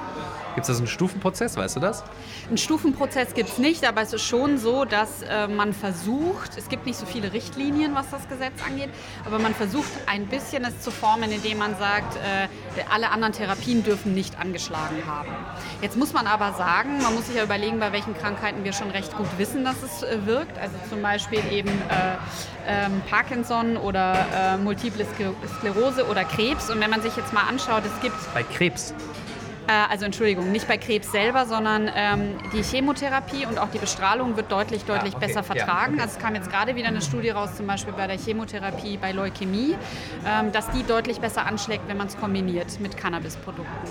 [0.54, 2.04] Gibt es da so einen Stufenprozess, weißt du das?
[2.48, 6.68] Einen Stufenprozess gibt es nicht, aber es ist schon so, dass äh, man versucht, es
[6.68, 8.90] gibt nicht so viele Richtlinien, was das Gesetz angeht,
[9.24, 12.48] aber man versucht ein bisschen es zu formen, indem man sagt, äh,
[12.92, 15.30] alle anderen Therapien dürfen nicht angeschlagen haben.
[15.82, 18.90] Jetzt muss man aber sagen, man muss sich ja überlegen, bei welchen Krankheiten wir schon
[18.90, 20.56] recht gut wissen, dass es äh, wirkt.
[20.58, 22.16] Also zum Beispiel eben äh,
[22.66, 25.04] ähm, Parkinson oder äh, Multiple
[25.58, 26.70] Sklerose oder Krebs.
[26.70, 28.16] Und wenn man sich jetzt mal anschaut, es gibt...
[28.32, 28.94] Bei Krebs?
[29.66, 34.36] Äh, also Entschuldigung, nicht bei Krebs selber, sondern ähm, die Chemotherapie und auch die Bestrahlung
[34.36, 35.26] wird deutlich, deutlich ja, okay.
[35.26, 35.96] besser vertragen.
[35.96, 36.02] Ja, okay.
[36.02, 39.12] Also es kam jetzt gerade wieder eine Studie raus, zum Beispiel bei der Chemotherapie bei
[39.12, 39.76] Leukämie,
[40.26, 43.88] ähm, dass die deutlich besser anschlägt, wenn man es kombiniert mit Cannabisprodukten.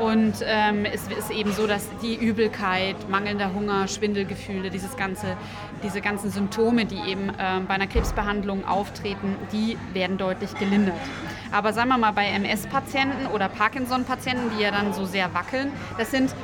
[0.00, 5.36] Und ähm, es ist eben so, dass die Übelkeit, mangelnder Hunger, Schwindelgefühle, dieses ganze,
[5.82, 10.94] diese ganzen Symptome, die eben ähm, bei einer Krebsbehandlung auftreten, die werden deutlich gelindert.
[11.50, 16.10] Aber sagen wir mal bei MS-Patienten oder Parkinson-Patienten, die ja dann so sehr wackeln, das
[16.10, 16.34] sind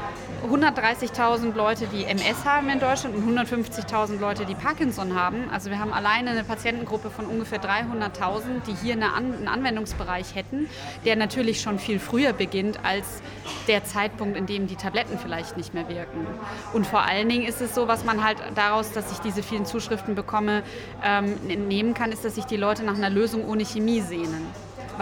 [0.44, 5.48] 130.000 Leute, die MS haben in Deutschland und 150.000 Leute, die Parkinson haben.
[5.50, 10.68] Also wir haben alleine eine Patientengruppe von ungefähr 300.000, die hier einen Anwendungsbereich hätten,
[11.04, 13.22] der natürlich schon viel früher beginnt als
[13.68, 16.26] der Zeitpunkt, in dem die Tabletten vielleicht nicht mehr wirken.
[16.74, 19.64] Und vor allen Dingen ist es so, was man halt daraus, dass ich diese vielen
[19.64, 20.62] Zuschriften bekomme,
[21.02, 24.46] ähm, nehmen kann, ist, dass sich die Leute nach einer Lösung ohne Chemie sehnen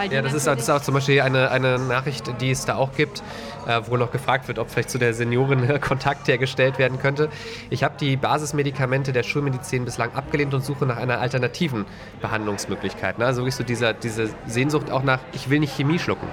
[0.09, 2.93] ja, das ist, das ist, auch zum Beispiel eine, eine Nachricht, die es da auch
[2.95, 3.23] gibt,
[3.67, 7.29] äh, wo noch gefragt wird, ob vielleicht zu der Seniorin Kontakt hergestellt werden könnte.
[7.69, 11.85] Ich habe die Basismedikamente der Schulmedizin bislang abgelehnt und suche nach einer alternativen
[12.21, 13.17] Behandlungsmöglichkeit.
[13.19, 13.25] Ne?
[13.25, 16.27] Also wirklich so dieser, diese Sehnsucht auch nach, ich will nicht Chemie schlucken.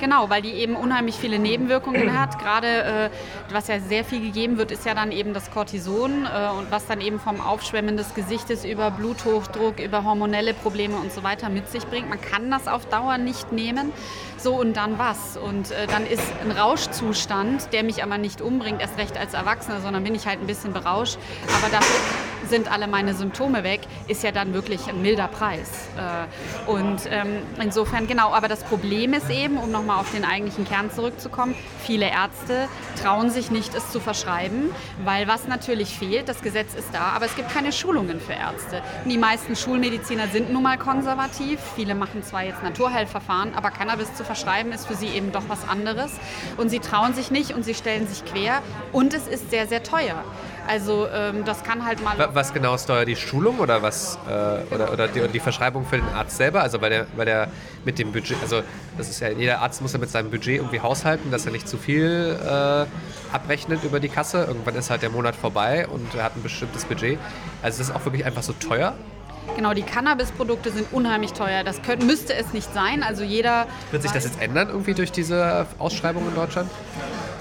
[0.00, 2.38] Genau, weil die eben unheimlich viele Nebenwirkungen hat.
[2.38, 3.10] Gerade äh,
[3.50, 6.86] was ja sehr viel gegeben wird, ist ja dann eben das Cortison äh, und was
[6.86, 11.70] dann eben vom Aufschwemmen des Gesichtes über Bluthochdruck, über hormonelle Probleme und so weiter mit
[11.70, 12.08] sich bringt.
[12.08, 13.92] Man kann das auf Dauer nicht nehmen.
[14.46, 15.36] So und dann was?
[15.36, 19.80] Und äh, dann ist ein Rauschzustand, der mich aber nicht umbringt, erst recht als Erwachsener,
[19.80, 21.18] sondern bin ich halt ein bisschen berauscht.
[21.58, 21.96] Aber dafür
[22.48, 25.88] sind alle meine Symptome weg, ist ja dann wirklich ein milder Preis.
[25.96, 30.64] Äh, und ähm, insofern, genau, aber das Problem ist eben, um nochmal auf den eigentlichen
[30.64, 32.68] Kern zurückzukommen, viele Ärzte
[33.02, 34.70] trauen sich nicht, es zu verschreiben,
[35.02, 38.80] weil was natürlich fehlt, das Gesetz ist da, aber es gibt keine Schulungen für Ärzte.
[39.06, 44.22] Die meisten Schulmediziner sind nun mal konservativ, viele machen zwar jetzt Naturheilverfahren, aber Cannabis zu
[44.22, 44.35] verschreiben
[44.72, 46.12] ist für sie eben doch was anderes
[46.56, 49.82] und sie trauen sich nicht und sie stellen sich quer und es ist sehr, sehr
[49.82, 50.22] teuer.
[50.66, 52.16] Also ähm, das kann halt mal.
[52.32, 53.04] Was genau ist teuer?
[53.04, 54.18] Die Schulung oder was?
[54.26, 56.62] Äh, oder, oder, die, oder die Verschreibung für den Arzt selber?
[56.62, 57.48] Also weil der, weil der
[57.84, 58.62] mit dem Budget, also
[58.98, 61.68] das ist ja, jeder Arzt muss ja mit seinem Budget irgendwie haushalten, dass er nicht
[61.68, 64.44] zu viel äh, abrechnet über die Kasse.
[64.44, 67.18] Irgendwann ist halt der Monat vorbei und er hat ein bestimmtes Budget.
[67.62, 68.94] Also ist das auch wirklich einfach so teuer?
[69.54, 71.62] Genau, die Cannabis-Produkte sind unheimlich teuer.
[71.64, 73.02] Das könnte, müsste es nicht sein.
[73.02, 73.66] Also jeder.
[73.90, 76.70] Wird sich das jetzt ändern irgendwie durch diese Ausschreibung in Deutschland?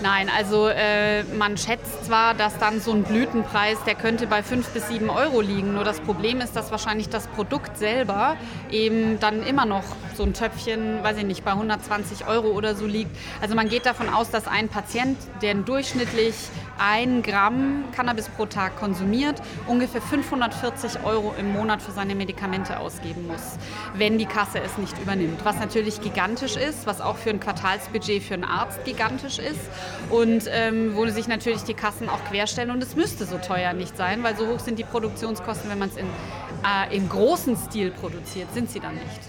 [0.01, 4.67] Nein, also äh, man schätzt zwar, dass dann so ein Blütenpreis, der könnte bei 5
[4.69, 5.73] bis 7 Euro liegen.
[5.73, 8.35] Nur das Problem ist, dass wahrscheinlich das Produkt selber
[8.69, 9.83] eben dann immer noch
[10.15, 13.15] so ein Töpfchen, weiß ich nicht, bei 120 Euro oder so liegt.
[13.41, 16.35] Also man geht davon aus, dass ein Patient, der durchschnittlich
[16.77, 23.27] ein Gramm Cannabis pro Tag konsumiert, ungefähr 540 Euro im Monat für seine Medikamente ausgeben
[23.27, 23.57] muss,
[23.93, 25.43] wenn die Kasse es nicht übernimmt.
[25.43, 29.61] Was natürlich gigantisch ist, was auch für ein Quartalsbudget für einen Arzt gigantisch ist
[30.09, 32.71] und ähm, wo sich natürlich die Kassen auch querstellen.
[32.71, 35.89] Und es müsste so teuer nicht sein, weil so hoch sind die Produktionskosten, wenn man
[35.89, 39.21] es äh, im großen Stil produziert, sind sie dann nicht.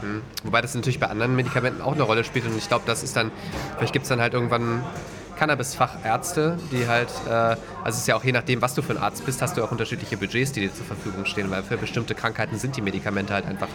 [0.00, 0.22] Hm.
[0.44, 3.16] Wobei das natürlich bei anderen Medikamenten auch eine Rolle spielt und ich glaube, das ist
[3.16, 3.30] dann,
[3.76, 4.84] vielleicht gibt es dann halt irgendwann
[5.36, 8.98] Cannabis-Fachärzte, die halt, äh, also es ist ja auch je nachdem, was du für ein
[8.98, 12.14] Arzt bist, hast du auch unterschiedliche Budgets, die dir zur Verfügung stehen, weil für bestimmte
[12.14, 13.68] Krankheiten sind die Medikamente halt einfach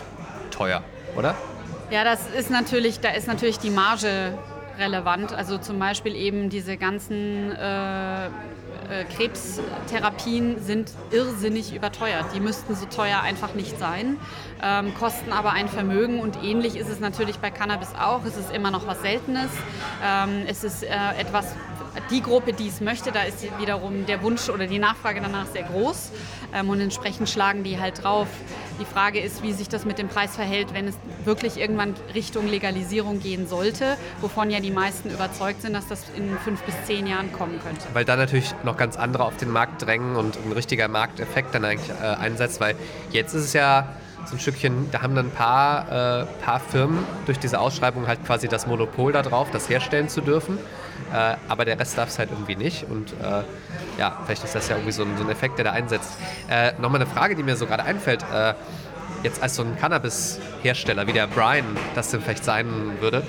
[0.50, 0.84] teuer,
[1.16, 1.36] oder?
[1.90, 4.34] Ja, das ist natürlich, da ist natürlich die Marge
[4.80, 5.34] relevant.
[5.34, 8.30] Also zum Beispiel eben diese ganzen äh,
[8.92, 12.26] äh, Krebstherapien sind irrsinnig überteuert.
[12.36, 14.18] Die müssten so teuer einfach nicht sein,
[14.62, 18.26] ähm, kosten aber ein Vermögen und ähnlich ist es natürlich bei Cannabis auch.
[18.26, 19.50] Es ist immer noch was Seltenes.
[20.06, 21.56] Ähm, es ist äh, etwas,
[22.10, 25.64] die Gruppe, die es möchte, da ist wiederum der Wunsch oder die Nachfrage danach sehr
[25.64, 26.12] groß
[26.54, 28.28] ähm, und entsprechend schlagen die halt drauf.
[28.80, 32.48] Die Frage ist, wie sich das mit dem Preis verhält, wenn es wirklich irgendwann Richtung
[32.48, 37.08] Legalisierung gehen sollte, wovon ja die meisten überzeugt sind, dass das in fünf bis zehn
[37.08, 37.82] Jahren kommen könnte.
[37.94, 41.66] Weil da natürlich noch ganz andere auf den Markt drängen und ein richtiger Markteffekt dann
[41.66, 42.76] eigentlich äh, einsetzt, weil
[43.12, 43.90] jetzt ist es ja
[44.26, 48.24] so ein Stückchen, da haben dann ein paar, äh, paar Firmen durch diese Ausschreibung halt
[48.26, 50.60] quasi das Monopol darauf, das herstellen zu dürfen.
[51.14, 52.86] Äh, aber der Rest darf es halt irgendwie nicht.
[52.90, 53.44] Und äh,
[53.98, 56.14] ja, vielleicht ist das ja irgendwie so ein, so ein Effekt, der da einsetzt.
[56.50, 58.24] Äh, Nochmal eine Frage, die mir so gerade einfällt.
[58.34, 58.54] Äh,
[59.24, 62.68] jetzt als so ein Cannabis-Hersteller, wie der Brian das denn vielleicht sein
[63.00, 63.24] würde,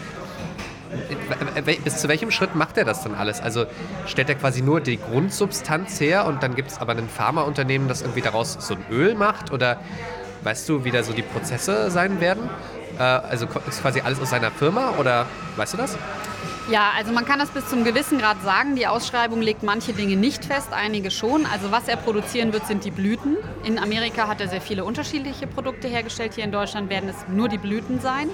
[1.84, 3.40] bis zu welchem Schritt macht er das dann alles?
[3.40, 3.66] Also
[4.06, 8.02] stellt er quasi nur die Grundsubstanz her und dann gibt es aber ein Pharmaunternehmen, das
[8.02, 9.52] irgendwie daraus so ein Öl macht?
[9.52, 9.80] Oder
[10.42, 12.48] weißt du, wie da so die Prozesse sein werden?
[12.98, 15.96] Äh, also ist quasi alles aus seiner Firma oder weißt du das?
[16.70, 18.76] Ja, also man kann das bis zum gewissen Grad sagen.
[18.76, 21.44] Die Ausschreibung legt manche Dinge nicht fest, einige schon.
[21.44, 23.36] Also was er produzieren wird, sind die Blüten.
[23.64, 26.34] In Amerika hat er sehr viele unterschiedliche Produkte hergestellt.
[26.34, 28.30] Hier in Deutschland werden es nur die Blüten sein.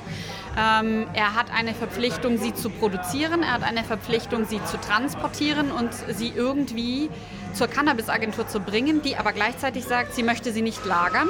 [0.58, 3.42] Ähm, er hat eine Verpflichtung, sie zu produzieren.
[3.42, 7.08] Er hat eine Verpflichtung, sie zu transportieren und sie irgendwie
[7.58, 11.28] zur Cannabis-Agentur zu bringen, die aber gleichzeitig sagt, sie möchte sie nicht lagern,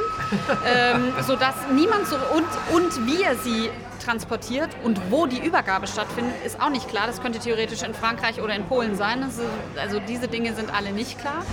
[0.67, 3.71] ähm, sodass niemand so und, und wie er sie
[4.09, 7.07] transportiert und wo die Übergabe stattfindet, ist auch nicht klar.
[7.07, 9.23] Das könnte theoretisch in Frankreich oder in Polen sein.
[9.23, 9.43] Also,
[9.79, 11.45] also diese Dinge sind alle nicht klar.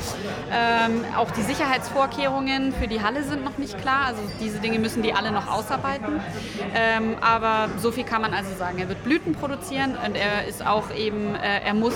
[0.51, 4.05] Ähm, auch die Sicherheitsvorkehrungen für die Halle sind noch nicht klar.
[4.05, 6.21] Also diese Dinge müssen die alle noch ausarbeiten.
[6.73, 8.79] Ähm, aber so viel kann man also sagen.
[8.79, 11.95] Er wird Blüten produzieren und er ist auch eben, äh, er muss,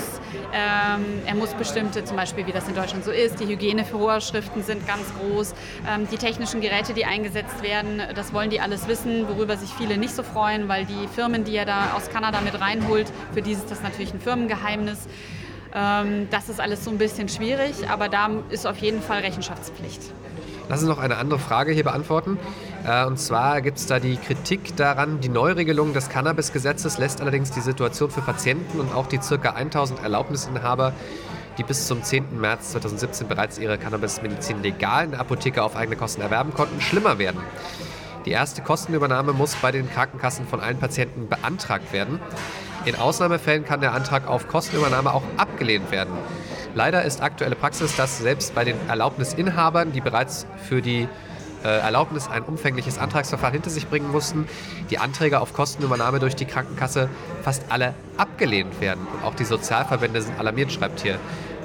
[0.53, 4.88] ähm, er muss bestimmte, zum Beispiel wie das in Deutschland so ist, die Hygienevorschriften sind
[4.88, 5.53] ganz groß,
[5.89, 9.97] ähm, die technischen Geräte, die eingesetzt werden, das wollen die alles wissen, worüber sich viele
[9.97, 13.51] nicht so freuen weil die Firmen, die er da aus Kanada mit reinholt, für die
[13.51, 15.08] ist das natürlich ein Firmengeheimnis.
[15.73, 20.01] Ähm, das ist alles so ein bisschen schwierig, aber da ist auf jeden Fall Rechenschaftspflicht.
[20.69, 22.38] Lass uns noch eine andere Frage hier beantworten.
[22.86, 27.51] Äh, und zwar gibt es da die Kritik daran, die Neuregelung des Cannabis-Gesetzes lässt allerdings
[27.51, 29.49] die Situation für Patienten und auch die ca.
[29.49, 30.93] 1000 Erlaubnisinhaber,
[31.59, 32.39] die bis zum 10.
[32.39, 37.19] März 2017 bereits ihre Cannabis-Medizin legal in der Apotheke auf eigene Kosten erwerben konnten, schlimmer
[37.19, 37.41] werden.
[38.25, 42.19] Die erste Kostenübernahme muss bei den Krankenkassen von allen Patienten beantragt werden.
[42.85, 46.13] In Ausnahmefällen kann der Antrag auf Kostenübernahme auch abgelehnt werden.
[46.75, 51.09] Leider ist aktuelle Praxis, dass selbst bei den Erlaubnisinhabern, die bereits für die
[51.63, 54.47] äh, Erlaubnis ein umfängliches Antragsverfahren hinter sich bringen mussten,
[54.89, 57.09] die Anträge auf Kostenübernahme durch die Krankenkasse
[57.41, 59.07] fast alle abgelehnt werden.
[59.13, 61.19] Und auch die Sozialverbände sind alarmiert, schreibt hier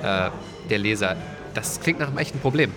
[0.04, 0.30] äh,
[0.68, 1.16] der Leser.
[1.54, 2.72] Das klingt nach einem echten Problem.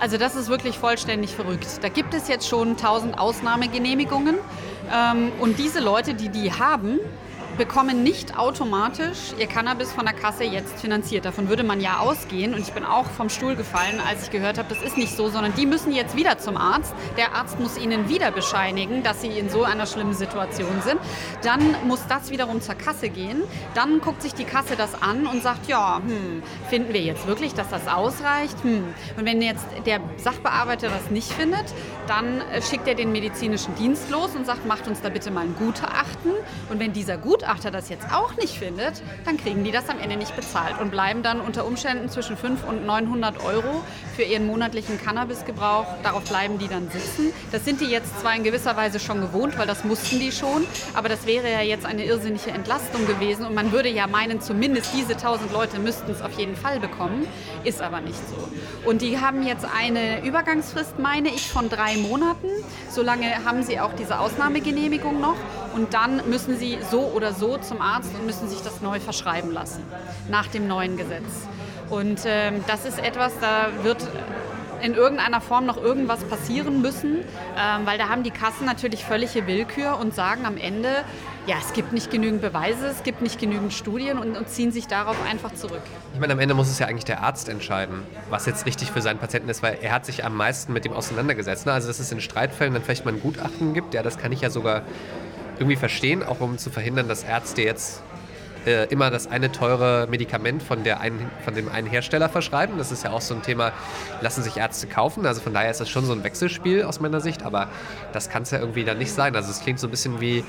[0.00, 1.68] Also das ist wirklich vollständig verrückt.
[1.80, 4.36] Da gibt es jetzt schon 1000 Ausnahmegenehmigungen
[4.92, 6.98] ähm, und diese Leute, die die haben,
[7.56, 11.24] bekommen nicht automatisch ihr Cannabis von der Kasse jetzt finanziert.
[11.24, 12.54] Davon würde man ja ausgehen.
[12.54, 15.28] Und ich bin auch vom Stuhl gefallen, als ich gehört habe, das ist nicht so,
[15.28, 16.94] sondern die müssen jetzt wieder zum Arzt.
[17.16, 20.98] Der Arzt muss ihnen wieder bescheinigen, dass sie in so einer schlimmen Situation sind.
[21.42, 23.42] Dann muss das wiederum zur Kasse gehen.
[23.74, 27.54] Dann guckt sich die Kasse das an und sagt, ja, hm, finden wir jetzt wirklich,
[27.54, 28.62] dass das ausreicht?
[28.62, 28.84] Hm.
[29.16, 31.64] Und wenn jetzt der Sachbearbeiter das nicht findet,
[32.06, 35.42] dann äh, schickt er den medizinischen Dienst los und sagt, macht uns da bitte mal
[35.42, 36.32] ein Gutachten.
[36.70, 39.98] Und wenn dieser Gutachten Gutachter das jetzt auch nicht findet, dann kriegen die das am
[40.00, 43.84] Ende nicht bezahlt und bleiben dann unter Umständen zwischen 500 und 900 Euro
[44.16, 45.86] für ihren monatlichen Cannabisgebrauch.
[46.02, 47.30] Darauf bleiben die dann sitzen.
[47.50, 50.64] Das sind die jetzt zwar in gewisser Weise schon gewohnt, weil das mussten die schon,
[50.94, 54.94] aber das wäre ja jetzt eine irrsinnige Entlastung gewesen und man würde ja meinen, zumindest
[54.94, 57.26] diese 1000 Leute müssten es auf jeden Fall bekommen.
[57.64, 58.88] Ist aber nicht so.
[58.88, 62.48] Und die haben jetzt eine Übergangsfrist, meine ich, von drei Monaten.
[62.88, 65.36] Solange haben sie auch diese Ausnahmegenehmigung noch
[65.74, 69.50] und dann müssen sie so oder so zum Arzt und müssen sich das neu verschreiben
[69.50, 69.82] lassen
[70.28, 71.46] nach dem neuen Gesetz.
[71.90, 74.06] Und ähm, das ist etwas, da wird
[74.82, 79.46] in irgendeiner Form noch irgendwas passieren müssen, ähm, weil da haben die Kassen natürlich völlige
[79.46, 80.88] Willkür und sagen am Ende,
[81.46, 84.86] ja, es gibt nicht genügend Beweise, es gibt nicht genügend Studien und, und, ziehen sich
[84.86, 85.82] darauf einfach zurück.
[86.14, 89.02] Ich meine, am Ende muss es ja eigentlich der Arzt entscheiden, was jetzt richtig für
[89.02, 91.66] seinen Patienten ist, weil er hat sich am meisten mit dem auseinandergesetzt.
[91.66, 91.72] Ne?
[91.72, 94.40] Also, dass es in Streitfällen dann vielleicht mal ein Gutachten gibt, ja, das kann ich
[94.40, 94.82] ja sogar
[95.58, 98.02] irgendwie verstehen, auch um zu verhindern, dass Ärzte jetzt
[98.66, 102.78] äh, immer das eine teure Medikament von, der einen, von dem einen Hersteller verschreiben.
[102.78, 103.72] Das ist ja auch so ein Thema,
[104.20, 105.26] lassen sich Ärzte kaufen.
[105.26, 107.68] Also von daher ist das schon so ein Wechselspiel aus meiner Sicht, aber
[108.12, 109.34] das kann es ja irgendwie dann nicht sein.
[109.34, 110.44] Also es klingt so ein bisschen wie,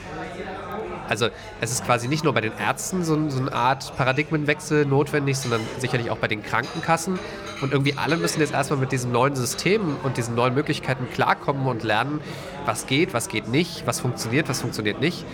[1.10, 5.38] also es ist quasi nicht nur bei den Ärzten so, so, eine Art Paradigmenwechsel notwendig,
[5.38, 7.20] sondern sicherlich auch bei den Krankenkassen.
[7.62, 11.66] Und irgendwie alle müssen jetzt erstmal mit diesem neuen System und diesen neuen Möglichkeiten klarkommen
[11.68, 12.22] und lernen,
[12.66, 15.26] was geht, was geht nicht, was funktioniert, was funktioniert nicht.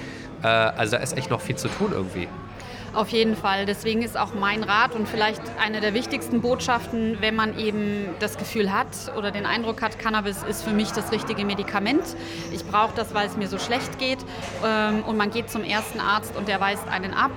[0.43, 2.27] Äh, also da ist echt noch viel zu tun irgendwie.
[2.93, 3.65] Auf jeden Fall.
[3.65, 8.37] Deswegen ist auch mein Rat und vielleicht eine der wichtigsten Botschaften, wenn man eben das
[8.37, 12.03] Gefühl hat oder den Eindruck hat, Cannabis ist für mich das richtige Medikament.
[12.51, 14.19] Ich brauche das, weil es mir so schlecht geht.
[14.65, 17.31] Ähm, und man geht zum ersten Arzt und der weist einen ab,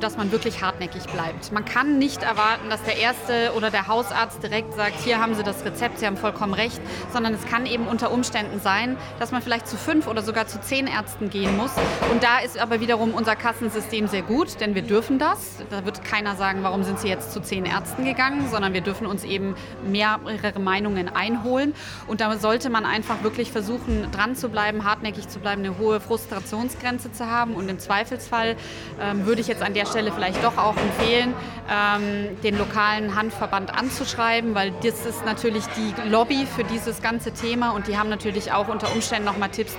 [0.00, 1.52] dass man wirklich hartnäckig bleibt.
[1.52, 5.42] Man kann nicht erwarten, dass der erste oder der Hausarzt direkt sagt, hier haben Sie
[5.42, 6.80] das Rezept, Sie haben vollkommen recht,
[7.12, 10.60] sondern es kann eben unter Umständen sein, dass man vielleicht zu fünf oder sogar zu
[10.60, 11.72] zehn Ärzten gehen muss.
[12.10, 15.58] Und da ist aber wiederum unser Kassensystem sehr gut, denn wir dürfen das.
[15.70, 19.06] Da wird keiner sagen, warum sind Sie jetzt zu zehn Ärzten gegangen, sondern wir dürfen
[19.06, 21.74] uns eben mehrere Meinungen einholen.
[22.06, 26.00] Und da sollte man einfach wirklich versuchen, dran zu bleiben, hartnäckig zu bleiben, eine hohe
[26.00, 27.54] Frustrationsgrenze zu haben.
[27.54, 28.56] Und im Zweifelsfall
[29.00, 31.34] ähm, würde ich jetzt an der Stelle vielleicht doch auch empfehlen,
[31.68, 37.70] ähm, den lokalen Handverband anzuschreiben, weil das ist natürlich die Lobby für dieses ganze Thema
[37.70, 39.76] und die haben natürlich auch unter Umständen nochmal Tipps,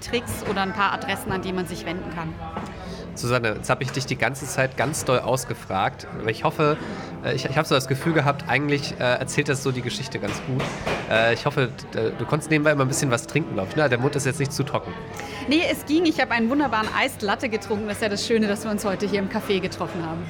[0.00, 2.34] Tricks oder ein paar Adressen, an die man sich wenden kann.
[3.16, 6.06] Susanne, jetzt habe ich dich die ganze Zeit ganz doll ausgefragt.
[6.26, 6.76] Ich hoffe,
[7.24, 10.18] äh, ich, ich habe so das Gefühl gehabt, eigentlich äh, erzählt das so die Geschichte
[10.18, 10.62] ganz gut.
[11.10, 13.76] Äh, ich hoffe, du konntest nebenbei immer ein bisschen was trinken, glaube ich.
[13.76, 13.88] Ne?
[13.88, 14.92] Der Mund ist jetzt nicht zu trocken.
[15.48, 16.04] Nee, es ging.
[16.06, 17.86] Ich habe einen wunderbaren Eislatte getrunken.
[17.86, 20.24] Das ist ja das Schöne, dass wir uns heute hier im Café getroffen haben.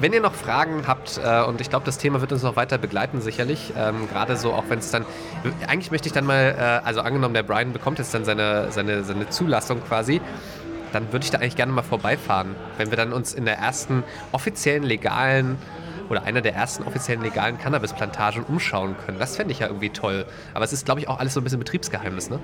[0.00, 2.78] Wenn ihr noch Fragen habt, äh, und ich glaube, das Thema wird uns noch weiter
[2.78, 5.06] begleiten, sicherlich, ähm, gerade so, auch wenn es dann,
[5.68, 9.04] eigentlich möchte ich dann mal, äh, also angenommen, der Brian bekommt jetzt dann seine, seine,
[9.04, 10.20] seine Zulassung quasi,
[10.94, 14.04] dann würde ich da eigentlich gerne mal vorbeifahren, wenn wir dann uns in der ersten
[14.32, 15.58] offiziellen legalen
[16.08, 19.18] oder einer der ersten offiziellen legalen Cannabisplantagen umschauen können.
[19.18, 20.26] Das fände ich ja irgendwie toll.
[20.52, 22.38] Aber es ist, glaube ich, auch alles so ein bisschen Betriebsgeheimnis, ne?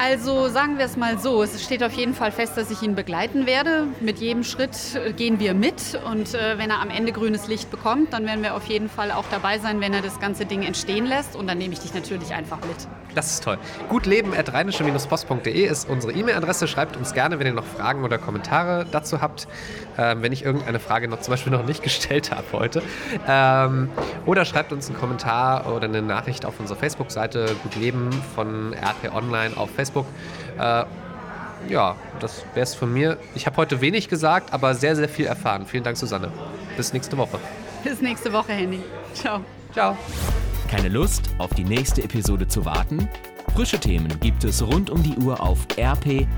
[0.00, 2.94] Also sagen wir es mal so, es steht auf jeden Fall fest, dass ich ihn
[2.94, 3.88] begleiten werde.
[4.00, 7.68] Mit jedem Schritt äh, gehen wir mit und äh, wenn er am Ende grünes Licht
[7.68, 10.62] bekommt, dann werden wir auf jeden Fall auch dabei sein, wenn er das ganze Ding
[10.62, 12.76] entstehen lässt und dann nehme ich dich natürlich einfach mit.
[13.16, 13.58] Das ist toll.
[13.88, 16.68] gutleben.rheinische-post.de ist unsere E-Mail-Adresse.
[16.68, 19.48] Schreibt uns gerne, wenn ihr noch Fragen oder Kommentare dazu habt,
[19.96, 22.82] ähm, wenn ich irgendeine Frage noch zum Beispiel noch nicht gestellt habe heute.
[23.26, 23.90] Ähm,
[24.26, 29.56] oder schreibt uns einen Kommentar oder eine Nachricht auf unserer Facebook-Seite Gutleben von RP Online
[29.56, 29.87] auf Facebook.
[29.88, 30.06] Facebook.
[30.58, 30.84] Äh,
[31.68, 33.18] ja, das wäre es von mir.
[33.34, 35.66] Ich habe heute wenig gesagt, aber sehr, sehr viel erfahren.
[35.66, 36.30] Vielen Dank, Susanne.
[36.76, 37.38] Bis nächste Woche.
[37.82, 38.82] Bis nächste Woche, Henning.
[39.14, 39.40] Ciao.
[39.72, 39.96] Ciao.
[40.68, 43.08] Keine Lust, auf die nächste Episode zu warten?
[43.54, 46.28] Frische Themen gibt es rund um die Uhr auf rp-online.de.